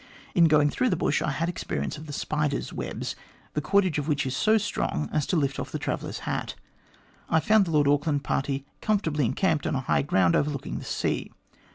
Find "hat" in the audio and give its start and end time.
6.25-6.55